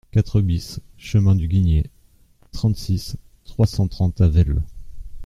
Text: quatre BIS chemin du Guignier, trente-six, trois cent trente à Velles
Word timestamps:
quatre 0.09 0.41
BIS 0.41 0.79
chemin 0.97 1.35
du 1.35 1.47
Guignier, 1.47 1.91
trente-six, 2.53 3.17
trois 3.45 3.67
cent 3.67 3.87
trente 3.87 4.19
à 4.19 4.27
Velles 4.29 4.63